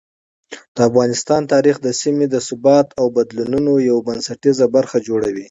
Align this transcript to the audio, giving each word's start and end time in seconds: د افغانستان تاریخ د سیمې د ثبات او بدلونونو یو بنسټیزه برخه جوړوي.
د 0.75 0.77
افغانستان 0.89 1.41
تاریخ 1.53 1.75
د 1.81 1.87
سیمې 2.01 2.25
د 2.29 2.35
ثبات 2.47 2.87
او 2.99 3.05
بدلونونو 3.15 3.71
یو 3.89 3.97
بنسټیزه 4.07 4.65
برخه 4.75 4.97
جوړوي. 5.07 5.39